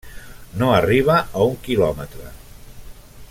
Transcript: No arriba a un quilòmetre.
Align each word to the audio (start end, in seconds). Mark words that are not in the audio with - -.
No 0.61 0.69
arriba 0.77 1.17
a 1.41 1.45
un 1.51 1.55
quilòmetre. 1.67 2.33